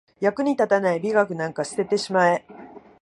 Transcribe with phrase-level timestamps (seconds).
[0.19, 2.43] 役に立たない美学なんか捨ててしまえ